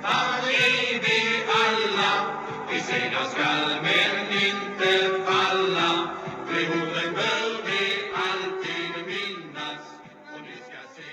[0.00, 1.18] kämpar är vi
[1.64, 2.12] alla.
[2.70, 4.14] Vi segrar skall men
[4.48, 4.90] inte
[5.26, 5.90] falla.
[6.48, 7.82] De orden bör vi
[8.14, 9.82] alltid minnas.
[10.34, 11.12] Och ni ska se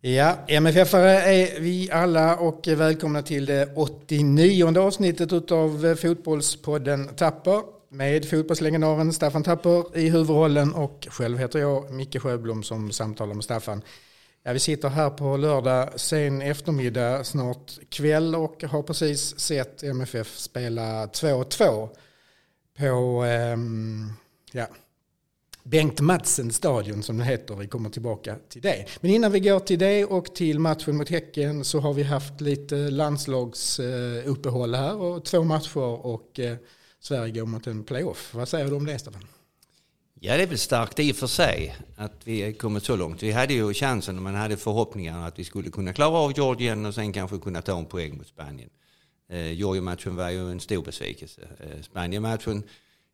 [0.00, 8.28] Ja, MFF-are är vi alla och välkomna till det 89 avsnittet av Fotbollspodden Tapper med
[8.30, 13.82] fotbollslegendaren Staffan Tapper i huvudrollen och själv heter jag Micke Sjöblom som samtalar med Staffan.
[14.46, 20.36] Ja, vi sitter här på lördag sen eftermiddag, snart kväll och har precis sett MFF
[20.38, 21.88] spela 2-2
[22.78, 23.56] på eh,
[24.52, 24.66] ja,
[25.62, 27.54] Bengt Madsen stadion som det heter.
[27.54, 28.86] Vi kommer tillbaka till det.
[29.00, 32.40] Men innan vi går till det och till matchen mot Häcken så har vi haft
[32.40, 36.56] lite landslagsuppehåll här och två matcher och eh,
[37.00, 38.34] Sverige går mot en playoff.
[38.34, 39.26] Vad säger du om det Stefan?
[40.20, 43.22] Ja, det är väl starkt i och för sig att vi kommit så långt.
[43.22, 46.86] Vi hade ju chansen och man hade förhoppningar att vi skulle kunna klara av Georgien
[46.86, 48.70] och sen kanske kunna ta en poäng mot Spanien.
[49.28, 51.40] Eh, Georgien-matchen var ju en stor besvikelse.
[51.60, 52.62] Eh, Spanien-matchen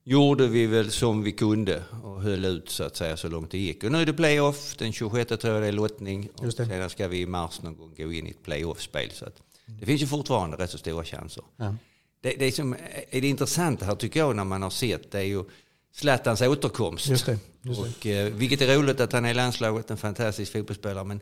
[0.04, 3.58] gjorde vi väl som vi kunde och höll ut så att säga så långt det
[3.58, 3.84] gick.
[3.84, 6.28] Och nu är det playoff, den 26 tror jag det är lottning.
[6.36, 9.10] Och sedan ska vi i mars någon gång gå in i ett playoff-spel.
[9.10, 9.42] Så att
[9.80, 11.44] det finns ju fortfarande rätt så stora chanser.
[11.56, 11.76] Ja.
[12.20, 12.76] Det, det som
[13.10, 15.44] är det intressanta här tycker jag när man har sett det är ju
[15.92, 17.08] Zlatans återkomst.
[17.08, 17.80] Just det, just.
[17.80, 21.04] Och, eh, vilket är roligt att han är i landslaget, en fantastisk fotbollsspelare.
[21.04, 21.20] Men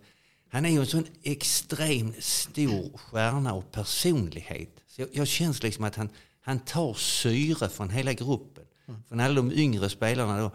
[0.48, 4.70] han är ju en sån extremt stor stjärna och personlighet.
[4.86, 6.08] Så jag, jag känns liksom att han,
[6.41, 8.64] han tar syre från hela gruppen.
[8.88, 9.02] Mm.
[9.08, 10.50] Från alla de yngre spelarna då.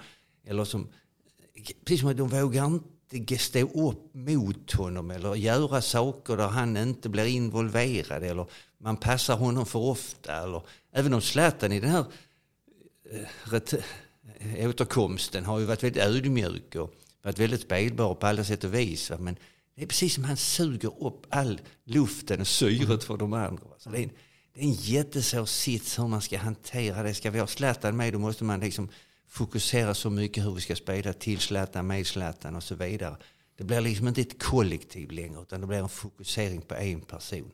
[0.45, 0.87] Eller som,
[1.85, 2.79] precis som att de vågar
[3.11, 8.23] inte stå upp mot honom eller göra saker där han inte blir involverad.
[8.23, 8.45] Eller
[8.77, 10.43] man passar honom för ofta.
[10.43, 12.05] Eller, även om Zlatan i den här
[13.11, 13.27] eh,
[14.57, 19.09] återkomsten har ju varit väldigt ödmjuk och varit väldigt spelbar på alla sätt och vis.
[19.09, 19.17] va.
[19.17, 19.37] Men
[19.75, 23.63] det är precis som han suger upp all luften och syret från de andra.
[23.63, 23.75] va.
[23.77, 24.11] Så det, är en,
[24.53, 27.13] det är en jättesvår sits hur man ska hantera det.
[27.13, 28.89] Ska vi ha Zlatan med då måste man liksom
[29.27, 33.17] fokusera så mycket hur vi ska spela till Zlatan, med Zlatan och så vidare.
[33.57, 37.51] Det blir liksom inte ett kollektiv längre utan det blir en fokusering på en person.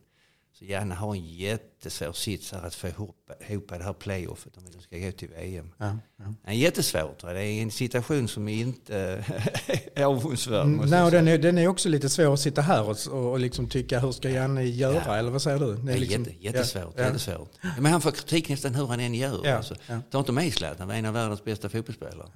[0.62, 4.64] Så gärna ha en jättesvår sits här att få ihop, ihop det här playoffet om
[4.64, 5.72] nu ska gå till VM.
[5.78, 6.24] Ja, ja.
[6.44, 7.20] En jättesvårt.
[7.20, 8.96] Det är en situation som inte
[9.94, 10.66] är avundsvärd.
[10.66, 13.68] måste Nej, den, är, den är också lite svår att sitta här och, och liksom
[13.68, 15.16] tycka hur ska Janne göra Ja.
[15.16, 15.74] eller vad säger du?
[15.76, 16.94] Det är liksom- jätte, jättesvårt.
[16.96, 17.50] Ja, jättesvårt.
[17.78, 19.40] Men han får kritik nästan hur han än gör.
[19.44, 19.74] Ja, Alltså.
[20.10, 22.28] Ta inte med Zlatan, han var en av världens bästa fotbollsspelare.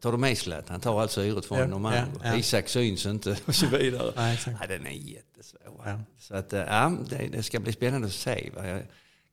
[0.00, 2.36] Tar du med Zlatan, han tar alltså syret från Ja, de ja, ja.
[2.36, 4.12] Isak syns inte och så vidare.
[4.16, 4.56] Nej, exakt.
[4.60, 5.82] Ja, den är jättesvår.
[5.84, 5.98] Ja.
[6.18, 8.50] Så att, eh, ja, det, det ska bli spännande att se.
[8.56, 8.66] Va?
[8.66, 8.82] Jag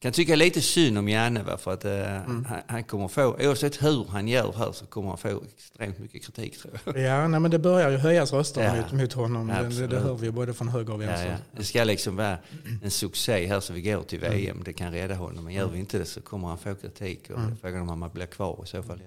[0.01, 1.57] kan tycka lite synd om Janne va?
[1.57, 2.45] för att eh, Mm.
[2.45, 6.23] han, han kommer få, oavsett hur han gör här så kommer han få extremt mycket
[6.25, 6.99] kritik tror jag.
[7.03, 8.75] Ja, nej, men det börjar ju höjas röster Ja.
[8.75, 9.47] mot, mot honom.
[9.47, 11.29] Det, det, hör vi både från höger och Ja, vänster.
[11.29, 11.35] ja.
[11.57, 12.37] Det ska liksom vara
[12.83, 14.61] en succé här så vi går till VM.
[14.65, 15.43] Det kan rädda honom.
[15.43, 17.29] Men gör vi inte det så kommer han få kritik.
[17.29, 19.01] Och frågan om han blir kvar i så fall.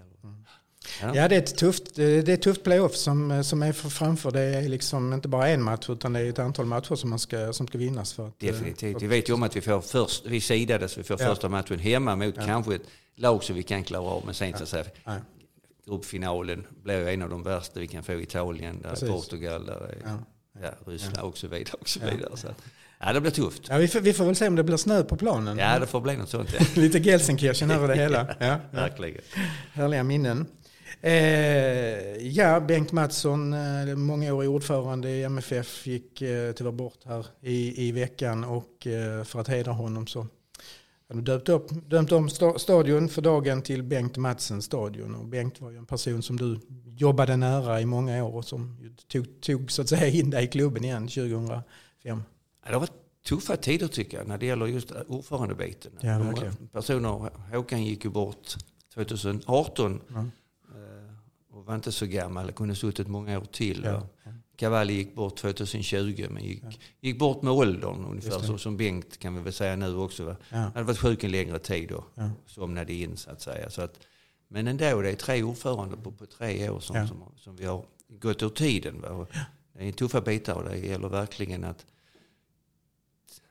[1.02, 1.14] Ja.
[1.16, 4.30] Ja, det är ett tufft, det är tufft playoff som, som är för framför.
[4.30, 7.18] Det är liksom inte bara en match utan det är ett antal matcher som, man
[7.18, 8.12] ska, som ska vinnas.
[8.12, 8.92] För att, eh, Definitivt.
[8.92, 11.26] för Vi att- vet ju om att vi får först, vi sidades, vi får Ja.
[11.26, 12.82] första matchen hemma mot kanske ett
[13.16, 14.22] lag som vi kan klara av.
[14.26, 15.20] Men sen så att säga, Nej.
[15.86, 18.12] gruppfinalen blir ju en av de värsta vi kan få.
[18.12, 19.08] Italien, där Precis.
[19.08, 20.18] Portugal, där är, Ja.
[20.62, 20.92] ja.
[20.92, 21.74] Ryssland och så vidare.
[21.80, 22.36] Och så vidare.
[22.36, 22.62] Så att,
[23.00, 23.62] ja, det blir tufft.
[23.68, 25.58] Ja, vi, får, vi får väl se om det blir snö på planen.
[25.58, 26.48] Ja, det får bli något sånt.
[26.58, 26.66] Ja.
[26.80, 28.26] Lite Gelsenkirchen över det hela.
[28.40, 28.56] Ja, ja.
[28.70, 29.22] Verkligen.
[29.72, 30.46] Härliga minnen.
[31.00, 37.88] Eh, ja, Bengt Mattsson, eh, mångårig ordförande i MFF, gick eh, tyvärr bort här i,
[37.88, 40.28] i veckan och eh, för att hedra honom så har
[41.08, 45.14] de döpt, upp, dömt om sta- stadion för dagen till Bengt Madsen stadion.
[45.14, 46.60] Och Bengt var ju en person som du
[46.96, 50.48] jobbade nära i många år och som tog, tog så att säga in dig i
[50.48, 51.60] klubben igen 2005.
[52.02, 52.18] Ja,
[52.66, 52.92] det har varit
[53.28, 55.92] tuffa tider tycker jag när det gäller just ordförandebiten.
[56.00, 56.68] Ja, verkligen.
[56.72, 58.54] personer, Håkan gick ju bort
[58.94, 60.24] 2018 Ja.
[61.52, 63.82] Och var inte så gammal, kunde suttit många år till.
[63.84, 64.06] Ja.
[64.56, 66.62] Cavalli gick bort 2020 men gick,
[67.00, 70.24] gick bort med åldern ungefär så som Bengt kan vi väl säga nu också.
[70.24, 70.36] Va?
[70.48, 70.56] Ja.
[70.56, 72.30] Han hade varit sjuk en längre tid och Ja.
[72.46, 73.70] somnade in så att säga.
[73.70, 74.00] Så att,
[74.48, 77.06] men ändå, det är tre ordförande på, på tre år som, Ja.
[77.06, 79.00] som, som vi har gått ur tiden.
[79.00, 79.26] Va?
[79.72, 81.86] Det är tuffa bitar och det gäller verkligen att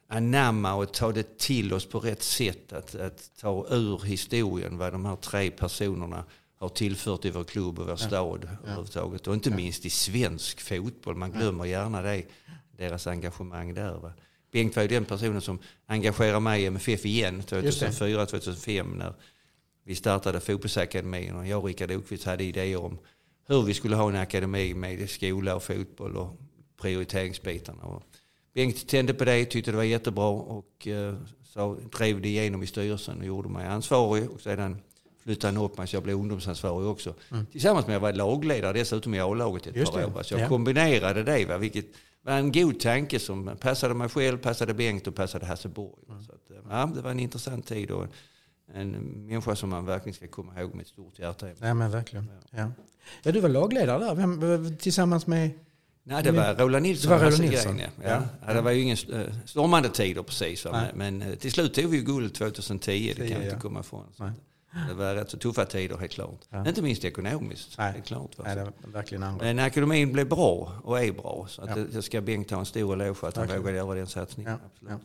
[0.08, 2.74] anamma och ta det till oss på rätt sätt.
[2.74, 6.24] Att, att ta ur historien vad de här tre personerna
[6.62, 9.28] har tillfört i vår klubb och vår stad överhuvudtaget.
[9.28, 11.16] Och inte minst i svensk fotboll.
[11.16, 12.26] Man glömmer gärna det,
[12.78, 13.94] deras engagemang där.
[13.94, 14.14] Va?
[14.52, 19.14] Bengt var ju den personen som engagerade mig i MFF igen 2004-2005 när
[19.84, 22.98] vi startade fotbollsakademin och jag och Rickard Okvist hade idéer om
[23.48, 26.40] hur vi skulle ha en akademi med skola och fotboll och
[26.82, 27.84] prioriteringsbitarna.
[27.84, 28.04] Och
[28.54, 32.68] Bengt tände på det, tyckte det var jättebra och eh, så drev det igenom i
[32.68, 34.30] styrelsen och gjorde mig ansvarig.
[34.30, 34.82] Och sedan
[35.24, 37.14] flyttade han upp mig så jag blev ungdomsansvarig också.
[37.52, 40.24] Tillsammans med att jag var lagledare dessutom i A-laget ett Just par år.
[40.24, 40.48] Så jag ja.
[40.48, 41.86] kombinerade det, va, vilket
[42.22, 46.04] var en god tanke som passade mig själv, passade Bengt och passade Hasseborg.
[46.08, 46.16] va.
[46.28, 48.08] Så att, eh, ja, det var en intressant tid och
[48.74, 48.92] en
[49.28, 51.48] människa som man verkligen ska komma ihåg med ett stort hjärta.
[51.60, 52.30] Ja, men verkligen.
[52.52, 52.72] Ja.
[53.24, 55.52] ja, du var lagledare där Vem, tillsammans med...
[56.04, 57.12] Nej, det var Roland Nilsson.
[57.12, 57.80] Det var Roland Hasse Nilsson.
[57.80, 58.10] Ja.
[58.10, 58.24] Ja.
[58.48, 58.54] Ja.
[58.54, 60.68] det var ju ingen eh, stormande tider precis.
[60.94, 63.60] Men, eh, till slut tog vi guld 2010, det kan vi inte ja.
[63.60, 64.06] komma ifrån.
[64.88, 66.40] Det var rätt så tuffa tider helt klart.
[66.50, 66.68] Ja.
[66.68, 67.78] Inte minst ekonomiskt.
[67.78, 67.92] Nej.
[67.92, 68.44] Helt klart, va?
[68.48, 69.46] Nej, det var verkligen andra.
[69.46, 71.46] Men akademin blev bra och är bra.
[71.50, 71.76] Så att Ja.
[71.76, 74.58] det, det ska Bengt ha en stor eloge för att han vågade göra den satsningen.
[74.80, 75.00] Ja, ja.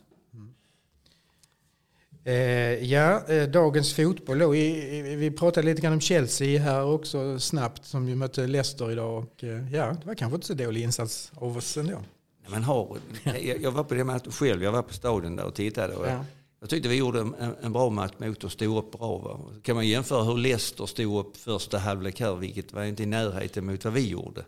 [2.25, 4.49] Eh, ja, eh, dagens fotboll då.
[4.49, 9.19] Vi, pratade lite grann om Chelsea här också snabbt som ju mötte Leicester idag.
[9.19, 12.03] Och, eh, ja, det var kanske inte så dålig insats av oss ändå.
[12.49, 12.99] Man har,
[13.61, 15.95] jag, var på det matchen själv, jag var på stadion där och tittade.
[15.95, 16.25] Och Ja.
[16.61, 19.19] Jag tyckte vi gjorde en, en bra match mot och stod upp bra.
[19.19, 19.41] Va?
[19.63, 23.67] Kan man jämföra hur Leicester stod upp första halvlek här, vilket var inte i närheten
[23.67, 24.45] mot vad vi gjorde.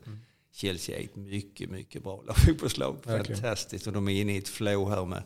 [0.53, 2.97] Chelsea är ett mycket, mycket bra fotbollslag.
[3.05, 3.87] Fantastiskt.
[3.87, 5.23] Och de är inne i ett flow här med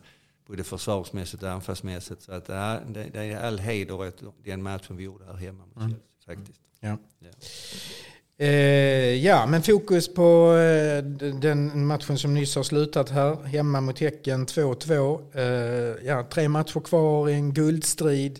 [0.47, 2.23] både försvarsmässigt och anfallsmässigt.
[2.23, 5.65] Så att, ja, det, det är all heder åt den matchen vi gjorde här hemma
[5.67, 5.99] mot Chelsea.
[6.27, 6.61] Faktiskt.
[6.81, 6.99] Ja.
[7.19, 7.31] Ja.
[8.39, 11.05] Eh, ja, men fokus på eh,
[11.41, 13.45] den matchen som nyss har slutat här.
[13.45, 15.21] Hemma mot Häcken 2-2.
[15.35, 18.39] Eh, ja, tre matcher kvar i en guldstrid.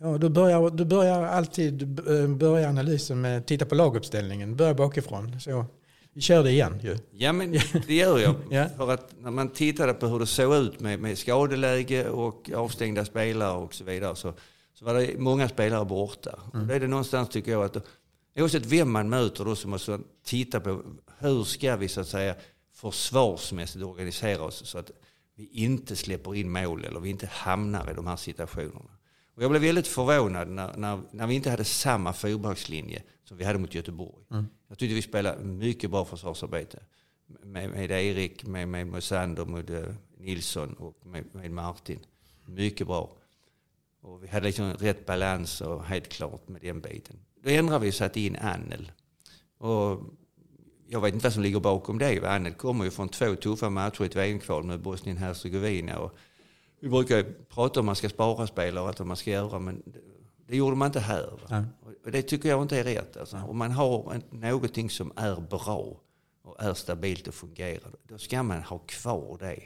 [0.00, 1.88] Ja, du, börjar, du börjar alltid
[2.36, 4.56] börja analysen med att titta på laguppställningen.
[4.56, 5.40] Börja bakifrån.
[5.40, 5.66] Så
[6.12, 6.98] vi kör det igen ju.
[7.12, 7.52] Ja, men
[7.86, 8.34] det gör jag.
[8.50, 8.66] Ja.
[8.76, 13.04] För att när man tittade på hur det såg ut med, med skadeläge och avstängda
[13.04, 14.32] spelare och så vidare så,
[14.74, 16.38] så var det många spelare borta.
[16.52, 17.86] Och då är det någonstans tycker jag att
[18.36, 20.82] oavsett vem man möter då så måste man titta på
[21.18, 22.36] hur ska vi så att säga
[22.72, 24.90] försvarsmässigt organisera oss så att
[25.34, 28.90] vi inte släpper in mål eller vi inte hamnar i de här situationerna.
[29.34, 33.44] Och jag blev väldigt förvånad när, när, när vi inte hade samma fyrbackslinje som vi
[33.44, 34.24] hade mot Göteborg.
[34.68, 36.82] Jag tyckte vi spelade mycket bra försvarsarbete.
[37.26, 41.98] Med, med Erik, med, med Mosander, med eh, Nilsson och med, med Martin.
[42.46, 43.16] Mycket bra.
[44.00, 47.16] Och vi hade liksom rätt balans och helt klart med den biten.
[47.42, 48.92] Då ändrade vi och satte in Annel.
[49.58, 50.00] Och
[50.86, 52.26] jag vet inte vad som ligger bakom det.
[52.26, 55.96] Annel kommer ju från två tuffa matcher i ett VM-kval med Bosnien-Hercegovina.
[55.96, 56.16] Och
[56.80, 59.58] vi brukar prata om att man ska spara spelare och allt vad man ska göra,
[59.58, 59.82] men
[60.46, 61.40] det, gjorde man inte här.
[61.50, 61.64] Nej.
[62.04, 63.16] Och det tycker jag inte är rätt.
[63.16, 63.36] Alltså.
[63.36, 66.00] Om man har någonting som är bra
[66.42, 69.62] och är stabilt och fungerar, då ska man ha kvar det.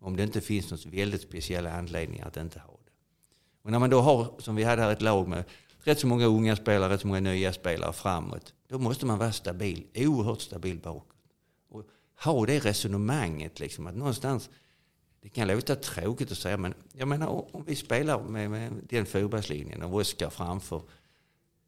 [0.00, 2.92] Om det inte finns någon väldigt speciella anledningar att inte ha det.
[3.62, 5.44] Och när man då har, som vi hade här, ett lag med
[5.88, 9.32] rätt så många unga spelare, rätt så många nya spelare framåt, då måste man vara
[9.32, 11.16] stabil, oerhört stabil bakåt.
[11.68, 11.84] Och
[12.24, 14.50] ha det resonemanget, liksom, att någonstans,
[15.22, 19.06] det kan låta tråkigt att säga, men jag menar om vi spelar med, med den
[19.06, 20.82] fyrbackslinjen och Oskar framför,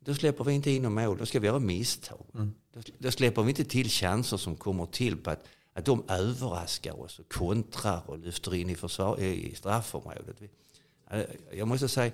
[0.00, 2.26] då släpper vi inte in några mål, då ska vi göra misstag.
[2.72, 7.00] Då, då släpper vi inte till chanser som kommer till på att, att de överraskar
[7.00, 10.36] oss och kontrar och lyfter in i, försvar, i straffområdet.
[11.52, 12.12] Jag måste säga,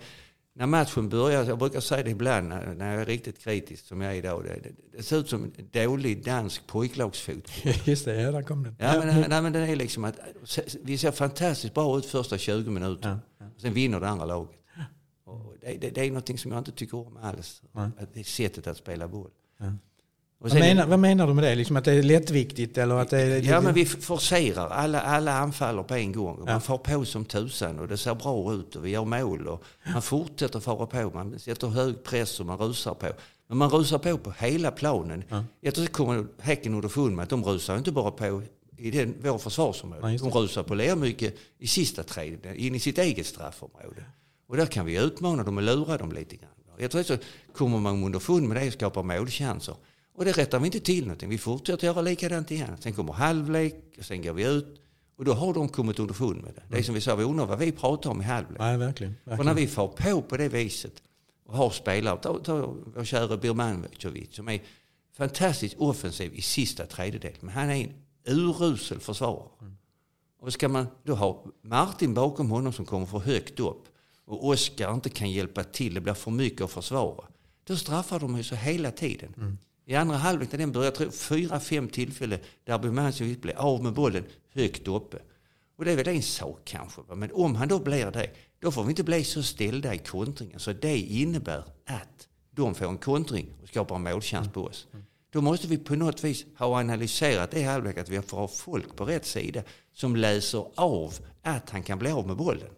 [0.58, 4.12] när matchen börjar, jag brukar säga det ibland när jag är riktigt kritisk som jag
[4.12, 7.74] är idag, det, det, ser ut som dålig dansk pojklagsfotboll.
[7.84, 8.76] Just det, ja, där kom den.
[8.78, 10.18] Ja, men, nej, men det är liksom att
[10.82, 13.18] vi ser fantastiskt bra ut första 20 minuter.
[13.54, 14.60] Och sen vinner det andra laget.
[15.60, 17.62] Det, det, det är någonting som jag inte tycker om alls.
[17.72, 19.30] Att det är sättet att spela boll.
[19.58, 19.66] Och
[20.38, 21.54] Vad menar, vad menar du med det?
[21.54, 23.42] Liksom att det är lättviktigt eller att det är...
[23.42, 24.68] Ja, men vi forcerar.
[24.68, 26.44] Alla, alla anfaller på en gång.
[26.44, 29.48] Man får på som tusan och det ser bra ut och vi gör mål.
[29.48, 31.10] Och man fortsätter fara på.
[31.14, 33.06] Man sätter hög press och man rusar på.
[33.48, 35.24] Men man rusar på på hela planen.
[35.60, 38.42] Jag tror att kommer Häcken underfund med att de rusar inte bara på
[38.78, 40.12] i den, vår försvarsområde.
[40.12, 44.04] Ja, de rusar på Lermyke i sista tredjedelen, in i sitt eget straffområde.
[44.48, 46.50] Och där kan vi utmana dem och lura dem lite grann.
[46.78, 47.16] Jag tror att så
[47.52, 49.74] kommer man underfund med det och skapar målchanser.
[50.16, 51.28] Och det rättar vi inte till någonting.
[51.28, 52.76] Vi fortsätter göra likadant igen.
[52.80, 54.80] Sen kommer halvlek och sen går vi ut.
[55.16, 56.62] Och då har de kommit underfund med det.
[56.70, 58.58] Det är som vi sa, vi undrar vad vi pratar om i halvlek.
[58.58, 59.14] Nej, verkligen.
[59.24, 59.56] Och när verkligen.
[59.56, 61.02] vi får på på det viset
[61.46, 64.62] och har spelare, ta, ta vår kära Birmancevic som är
[65.16, 67.38] fantastiskt offensiv i sista tredjedelen.
[67.40, 67.92] Men han är en
[68.24, 69.48] urusel försvarare.
[70.40, 73.84] Och ska man då ha Martin bakom honom som kommer för högt upp
[74.24, 77.24] och Oskar inte kan hjälpa till, det blir för mycket att försvara.
[77.64, 79.58] Då straffar de ju så hela tiden.
[79.88, 83.82] I andra halvlek när den börjar, jag tror fyra, fem tillfällen där Birmancevic blir av
[83.82, 84.24] med bollen
[84.54, 85.18] högt uppe.
[85.76, 87.00] Och det är väl en sak kanske.
[87.14, 90.60] Men om han då blir det, då får vi inte bli så ställda i kontringen.
[90.60, 94.86] Så det innebär att de får en kontring och skapar en målchans på oss.
[95.30, 98.96] Då måste vi på något vis ha analyserat det halvlek, att vi får ha folk
[98.96, 99.62] på rätt sida
[99.92, 102.70] som läser av att han kan bli av med bollen.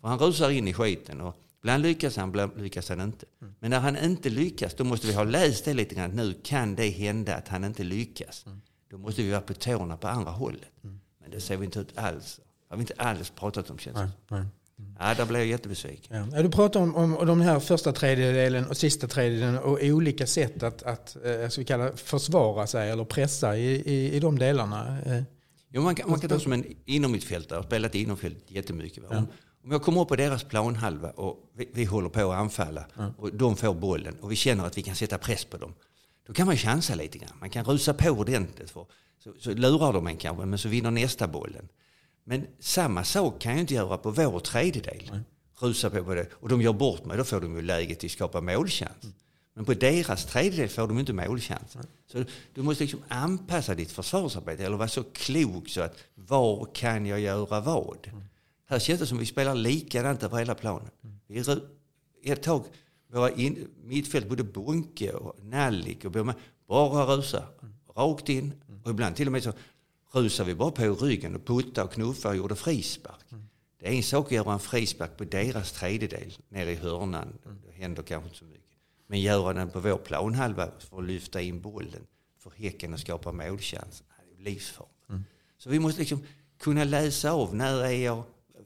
[0.00, 3.26] Och han rusar in i skiten och ibland lyckas han, ibland lyckas han inte.
[3.60, 6.10] Men när han inte lyckas, då måste vi ha läst det lite grann.
[6.10, 8.44] Nu kan det hända att han inte lyckas.
[8.90, 10.70] Då måste vi vara på tårna på andra hållet.
[11.20, 12.40] Men det ser vi inte ut alls.
[12.68, 14.44] Har vi inte alls pratat om känns det nej.
[14.98, 16.32] Ja, där blev jag jättebesviken.
[16.32, 16.42] Ja.
[16.42, 20.82] Du pratar om, om de här första tredjedelen och sista tredjedelen och olika sätt att,
[20.82, 24.98] att eh, ska vi kalla, försvara sig eller pressa i, i, i de delarna.
[25.02, 25.22] Eh,
[25.68, 29.02] Jo, man, kan, man kan ta som en inommittfältare, har spelat inomfält jättemycket.
[29.04, 29.16] Va?
[29.18, 29.26] Om,
[29.64, 32.84] om jag kommer upp på deras planhalva och vi, vi håller på att anfalla
[33.16, 35.74] och de får bollen och vi känner att vi kan sätta press på dem.
[36.26, 37.32] Då kan man chansa lite grann.
[37.40, 38.70] Man kan rusa på ordentligt.
[38.70, 38.86] För,
[39.24, 41.68] så, så lurar de en kanske, men så vinner nästa bollen.
[42.24, 45.20] Men samma sak kan jag inte göra på vår tredjedel.
[45.58, 46.26] Rusa på på det.
[46.32, 49.06] Och de gör bort mig, då får de ju läget till att skapa målchans.
[49.54, 51.76] Men på deras tredjedel får de inte målchans.
[52.12, 57.06] Så du måste liksom anpassa ditt försvarsarbete eller vara så klok så att var kan
[57.06, 58.10] jag göra vad?
[58.66, 60.90] Här känns det som vi spelar likadant över hela planen.
[61.26, 61.44] Vi
[62.32, 62.64] ett tag,
[63.12, 66.34] våra in, mittfält, både Bunke och Nallik och Boman,
[66.68, 67.48] bara rusa
[67.96, 68.52] rakt in.
[68.84, 69.52] Och ibland till och med så
[70.12, 73.24] rusar vi bara på ryggen och putta och knuffa och gjorde frispark.
[73.80, 77.38] Det är en sak att göra en frispark på deras tredjedel nere i hörnan.
[77.66, 78.64] Det händer kanske inte så mycket.
[79.06, 82.06] Men göra den på vår planhalva för att lyfta in bollen
[82.38, 84.02] för Häcken och skapa målchans.
[84.36, 85.28] Det är livsfarligt.
[85.58, 86.22] Så vi måste liksom
[86.58, 88.24] kunna läsa av när är jag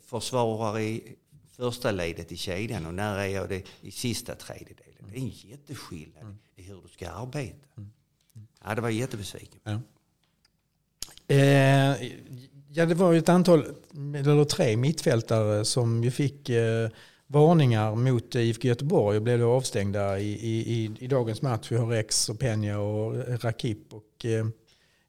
[0.08, 1.16] försvarare i
[1.56, 5.10] första ledet i kedjan och när är jag det i sista tredjedelen.
[5.12, 7.82] Det är en jätteskillnad i hur du ska arbeta.
[8.64, 9.60] Ja, det var jättebesviken.
[9.64, 9.80] Ja.
[11.34, 11.96] Eh,
[12.68, 16.88] ja, det var ju ett antal, eller tre mittfältare som ju fick eh,
[17.26, 21.72] varningar mot IFK Göteborg och blev då avstängda i, i, i, i dagens match.
[21.72, 23.92] Vi har Rex och Peña och Rakip.
[23.94, 24.46] Och, eh,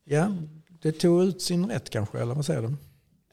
[0.03, 0.35] ja,
[0.81, 2.75] det tog ut sin rätt kanske, eller vad säger du?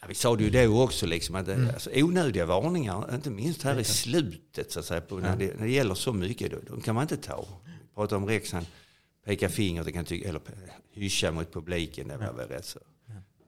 [0.06, 1.68] Ja, vi sa det ju då också, liksom, att mm.
[1.68, 5.66] alltså, onödiga varningar, inte minst här i slutet, så att säga, på, när, det, när
[5.66, 7.46] det gäller så mycket, då, de kan man inte ta.
[7.64, 8.66] Vi pratar om Rex, han
[9.24, 10.40] pekar finger, det kan tycka, eller
[10.92, 12.78] hyscha mot publiken, det var väl rätt så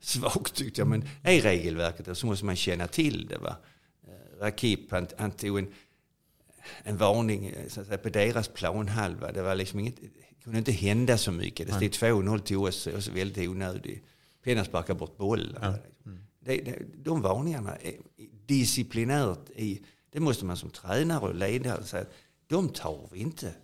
[0.00, 0.88] svagt tyckte jag.
[0.88, 3.38] Men är regelverket så måste man känna till det.
[3.38, 3.56] Va?
[4.06, 5.68] Eh, Rakip, han, han tog en,
[6.82, 9.32] en varning eh, så att säga, på deras planhalva.
[9.32, 9.94] Det var liksom inget,
[10.44, 11.66] kunde inte hända så mycket.
[11.66, 14.04] Det stod 2-0 till oss och så väldigt onödigt.
[14.44, 15.74] Penna sparkar bort bollen.
[16.48, 17.94] Det, det, de varningarna är
[18.46, 19.80] disciplinärt i,
[20.12, 22.04] det måste man som tränare och ledare säga,
[22.46, 23.54] de tar vi inte.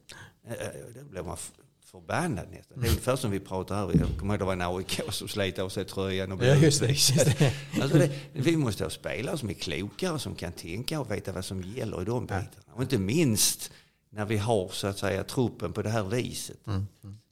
[0.47, 1.37] Eh, eh, Då blir man
[1.85, 2.81] förbannad nästan.
[2.81, 5.29] Det är ungefär som vi pratar här, jag kommer ihåg det var en AIK som
[5.29, 6.89] slet av sig tröjan och Ja, just det.
[6.89, 7.53] Just det.
[7.83, 11.45] Alltså det, vi måste ha spelare som är klokare, som kan tänka och veta vad
[11.45, 12.73] som gäller i de bitarna.
[12.73, 13.71] Och inte minst
[14.11, 16.59] när vi har så att säga truppen på det här viset.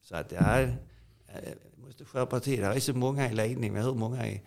[0.03, 0.71] Så att ja, eh,
[1.77, 2.61] vi måste skärpa till.
[2.61, 4.43] Det är så många i ledning, hur många i,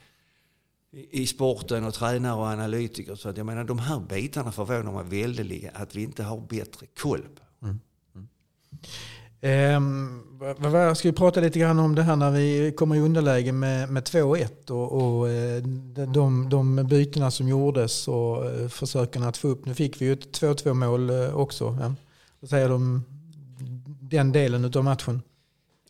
[0.95, 3.15] i sporten och tränare och analytiker.
[3.15, 6.87] Så att jag menar de här bitarna förvånar mig väldigt att vi inte har bättre
[7.01, 7.65] koll på.
[7.65, 7.79] Mm.
[8.15, 8.27] Mm.
[9.41, 10.23] Ehm,
[10.57, 13.89] vad, ska vi prata lite grann om det här när vi kommer i underläge med,
[13.89, 15.63] med 2-1 och, och eh,
[16.13, 19.65] de, de bytena som gjordes och eh, försöken att få upp.
[19.65, 21.77] Nu fick vi ju ett 2-2 mål eh, också.
[21.81, 21.93] Ja.
[22.39, 23.03] Vad säger du om
[24.01, 25.21] den delen av matchen?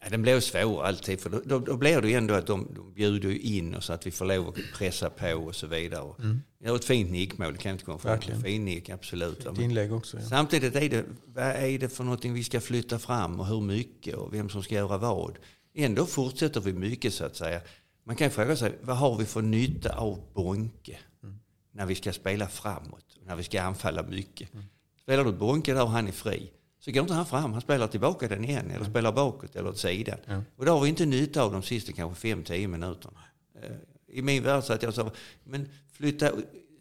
[0.06, 2.94] Ja, den blir svår alltid, för då, då, blir det ju ändå att de, de
[2.94, 6.02] bjuder ju in oss så att vi får lov att pressa på och så vidare.
[6.02, 6.20] Och
[6.60, 8.42] Det är ett fint nickmål, det kan jag inte komma ifrån.
[8.42, 9.46] Fin nick, absolut.
[9.46, 10.18] Ett inlägg också.
[10.18, 10.26] Ja.
[10.26, 14.16] Samtidigt är det, vad är det för någonting vi ska flytta fram och hur mycket
[14.16, 15.38] och vem som ska göra vad.
[15.74, 17.62] Ändå fortsätter vi mycket så att säga.
[18.06, 20.98] Man kan fråga sig, vad har vi för nytta av Bonke
[21.74, 24.50] när vi ska spela framåt, när vi ska anfalla mycket?
[25.02, 26.52] Spelar du Bonke där och han är fri,
[26.86, 29.77] så går inte han fram, han spelar tillbaka den igen eller spelar bakåt eller åt
[29.77, 30.18] sidan.
[30.56, 33.20] Och då har vi inte nytta av de sista kanske 5-10 minuterna.
[33.62, 33.72] Eh,
[34.08, 35.12] I min värld så att jag sa,
[35.44, 36.32] men flytta,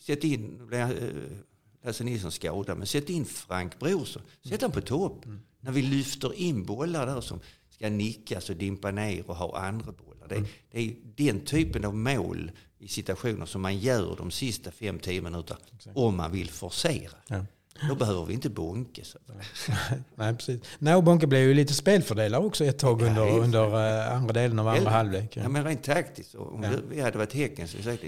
[0.00, 4.22] sätt in, nu blir eh, Lasse Nilsson skadad, men sätt in Frank Brorsson.
[4.48, 5.24] Sätt honom på topp.
[5.60, 9.92] När vi lyfter in bollar där som ska nickas och dimpa ner och ha andra
[9.92, 10.28] bollar.
[10.28, 15.20] Det, det är den typen av mål i situationer som man gör de sista 5-10
[15.20, 15.60] minuterna
[15.94, 17.16] om man vill forcera.
[17.26, 17.46] Ja.
[17.88, 19.04] Då behöver vi inte bonke.
[19.04, 19.18] Så.
[20.14, 20.60] Nej, precis.
[20.78, 24.16] Nej, och Bonke blev ju lite spelfördelare också ett tag Ja, under, helt under eh,
[24.16, 25.36] andra delen av andra Eller- halvlek.
[25.36, 25.48] Ja, Ja.
[25.48, 26.70] men rent taktiskt, om Ja.
[26.90, 28.02] vi hade varit Häcken så sagt,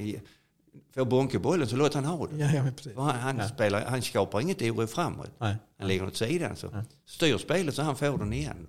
[0.94, 2.38] får Bonke bollen så låt han ha den.
[2.38, 2.96] Ja, ja, precis.
[2.96, 3.49] Han, han, Ja.
[3.49, 5.30] spelar, han skapar inget oro framåt.
[5.38, 5.56] Nej.
[5.78, 6.56] Han ligger åt sidan.
[6.56, 8.66] Så styr spelet så han får den igen.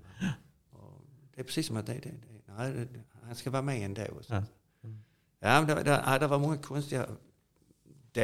[0.71, 1.01] Och
[1.35, 2.83] det är precis som att det, det, det,
[3.27, 4.03] han ska vara med ändå.
[4.21, 4.33] Så.
[4.33, 4.43] Ja.
[5.39, 5.61] Ja.
[5.61, 7.05] det, det, ja, det var många konstiga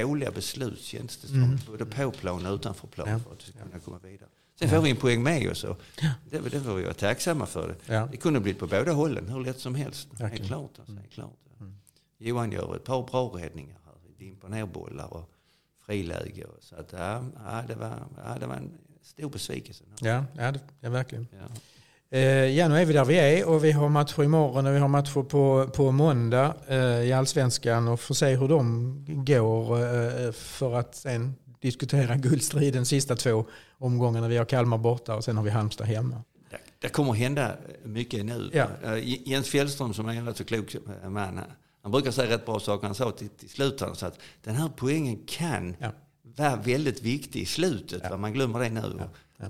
[0.02, 1.58] dåliga beslut känns det som.
[1.68, 3.20] Både på plan och utanför plan Ja.
[3.20, 4.30] för att vi ska kunna komma vidare.
[4.60, 5.82] Sen får vi en poäng med oss och
[6.30, 7.68] det, det får vi vara tacksamma för.
[7.68, 8.08] Det, Ja.
[8.12, 10.08] det kunde blivit på båda hållen hur lätt som helst.
[10.10, 10.48] Helt Verkligen.
[10.48, 10.72] klart.
[10.80, 11.38] Alltså, helt klart.
[12.18, 13.94] Johan gör ett par bra räddningar här.
[14.18, 15.30] Dimper ner bollar och
[15.86, 16.46] friläge.
[16.46, 18.72] och Så att, ja, ja, det var, ja, det var en
[19.02, 19.84] stor besvikelse.
[20.00, 21.28] Ja, ja, det, ja verkligen.
[21.32, 21.46] Ja.
[22.14, 22.22] Eh,
[22.58, 24.88] ja, nu är vi där vi är och vi har matcher imorgon och vi har
[24.88, 29.78] matcher på, på måndag eh, i allsvenskan och får se hur de går
[30.26, 33.46] eh, för att sen diskutera guldstriden sista två
[33.78, 34.28] omgångarna.
[34.28, 36.24] Vi har Kalmar borta och sen har vi Halmstad hemma.
[36.80, 37.52] Det, kommer hända
[37.84, 38.50] mycket nu.
[38.54, 38.68] Ja.
[38.84, 41.40] Eh, Jens Fjällström som är en rätt så klok eh, man,
[41.84, 42.88] han brukar säga rätt bra saker.
[42.88, 45.92] Han sa till, till slut sa att den här poängen kan Ja.
[46.38, 48.10] vara väldigt viktig i slutet.
[48.12, 48.18] va?
[48.18, 49.02] Man glömmer det nu.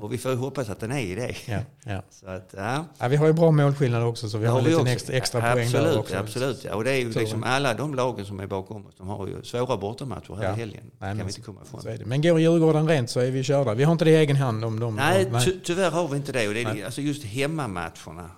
[0.01, 1.35] Och vi får hoppas att den är det.
[1.45, 2.03] Ja, ja.
[2.09, 3.07] Så att, ja.
[3.07, 4.91] Vi har ju bra målskillnad också så vi har liten också.
[4.91, 6.15] extra, extra poäng absolut, där också.
[6.15, 6.65] Absolut.
[6.65, 8.93] Och det är ju liksom alla de lagen som är bakom oss.
[8.97, 10.83] De har ju svåra bortamatcher här i helgen.
[10.83, 11.97] Nej, kan men vi inte komma ifrån.
[12.05, 13.73] Men går Djurgården rent så är vi körda.
[13.73, 14.95] Vi har inte det i egen hand om de...
[14.95, 16.47] Nej, om, ty tyvärr har vi inte det.
[16.47, 16.83] Och det är, Nej.
[16.83, 18.31] alltså just hemmamatcherna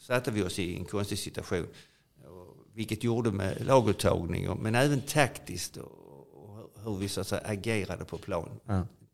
[0.00, 1.66] satte vi oss i en konstig situation.
[2.74, 5.92] Vilket gjorde med laguttagning, men även taktiskt och,
[6.34, 8.48] och hur vi så att säga agerade på plan.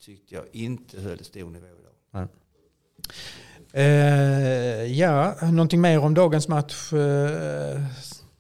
[0.04, 2.28] Tyckte jag inte höll stor nivå idag.
[3.72, 7.80] Eh, ja, någonting mer om dagens match, eh,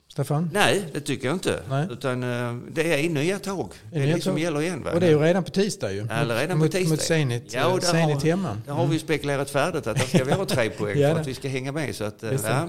[0.08, 0.50] Stefan?
[0.52, 1.62] Nej, det tycker jag inte.
[1.68, 1.86] Nej.
[1.90, 3.70] Utan eh, det är nya tag.
[3.92, 4.40] Det är liksom tag.
[4.42, 4.82] gäller igen.
[4.82, 4.90] Va?
[4.92, 6.06] Och det är ju redan på tisdag ju.
[6.10, 6.90] Ja, redan på mot, tisdag.
[6.90, 8.56] Mot Zenit, Ja, och där Zenit har- hemma.
[8.66, 11.20] Där har vi spekulerat färdigt att där ska vi ha tre poäng Ja, för det.
[11.20, 11.94] att vi ska hänga med.
[11.94, 12.38] Så att, eh, det.
[12.44, 12.68] ja,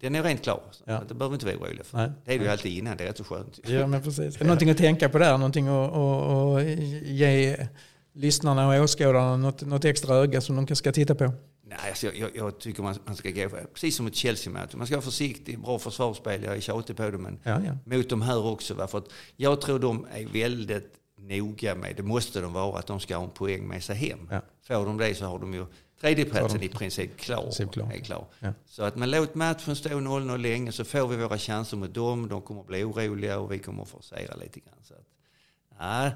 [0.00, 0.60] den är rent klar.
[0.70, 1.02] Så Ja.
[1.08, 1.98] det behöver vi inte vara oroliga för.
[1.98, 2.10] Nej.
[2.24, 3.58] Det är det ju alltid innan, det är rätt så skönt.
[3.66, 4.36] Ja, men precis.
[4.36, 5.32] Det någonting att tänka på där?
[5.38, 6.64] Någonting att, att, att
[7.08, 7.66] ge
[8.12, 11.32] lyssnarna och åskådarna något, något extra öga som de ska titta på?
[11.64, 14.86] Nej, alltså jag, jag, jag tycker man, man ska gå, precis som ett Chelsea-möte, man
[14.86, 17.96] ska vara försiktig, bra försvarsspel, jag är tjatig på det, men Ja, ja.
[17.96, 18.74] mot de här också.
[18.74, 18.86] Va?
[18.86, 23.00] För att jag tror de är väldigt noga med, det måste de vara, att de
[23.00, 24.28] ska ha en poäng med sig hem.
[24.30, 24.40] Ja.
[24.66, 25.66] Får de det så har de ju
[26.00, 27.42] tredjeplatsen i princip klar.
[27.42, 27.92] princip klar.
[27.92, 28.26] Är klar.
[28.38, 28.52] Ja.
[28.66, 32.28] Så att man låt matchen stå 0-0 länge så får vi våra chanser mot dem,
[32.28, 34.78] de kommer att bli oroliga och vi kommer att forcera lite grann.
[34.82, 35.06] Så att,
[35.78, 36.10] ja,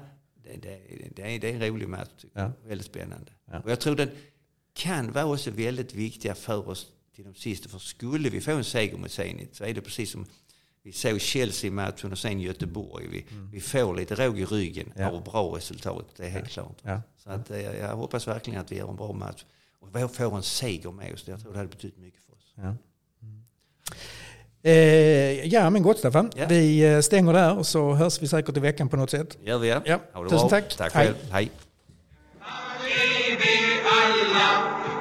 [0.47, 2.51] det, det, det, är, det är en rolig match, tycker Ja.
[2.61, 2.69] jag.
[2.69, 3.31] väldigt spännande.
[3.51, 3.59] Ja.
[3.59, 4.09] Och jag tror den
[4.73, 7.69] kan vara också väldigt viktiga för oss till de sista.
[7.69, 10.25] För skulle vi få en seger mot Zenit så är det precis som
[10.83, 13.07] vi såg Chelsea-matchen och sen Göteborg.
[13.07, 15.01] Vi, vi får lite råg i ryggen Mm.
[15.01, 15.09] Ja.
[15.17, 16.77] av bra resultat, det är helt klart.
[16.81, 17.01] Ja.
[17.17, 19.45] Så att, eh, jag hoppas verkligen att vi gör en bra match
[19.79, 21.27] och vi får en seger med oss.
[21.27, 22.53] Jag tror det hade betytt mycket för oss.
[22.55, 22.75] Ja.
[24.67, 26.31] Eh, ja, men gott Stefan.
[26.35, 26.45] Ja.
[26.49, 29.37] Vi eh, stänger där och så hörs vi säkert i veckan på något sätt.
[29.43, 29.81] gör vi, ja.
[29.85, 29.99] Ja,
[30.29, 30.49] tusen bra.
[30.49, 30.77] tack.
[30.77, 31.15] Tack själv.
[31.31, 31.51] Hej.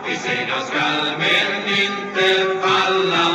[0.08, 1.50] vi segrar skall men
[1.84, 3.26] inte falla.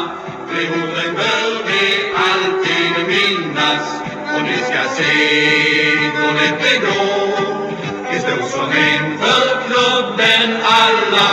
[0.71, 4.01] Orden bör vi alltid minnas
[4.35, 5.51] och ni ska se
[6.41, 7.71] lätt det går.
[8.11, 11.29] Vi står som en för klubben alla,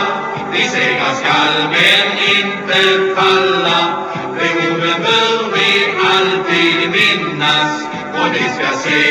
[0.53, 2.07] vi segrar skall men
[2.37, 4.08] inte falla.
[4.39, 5.69] De orden bör vi
[6.15, 9.01] alltid minnas och vi ska se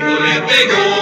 [0.00, 0.95] hur lätt det går.